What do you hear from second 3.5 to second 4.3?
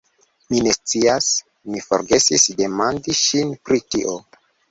pri tio.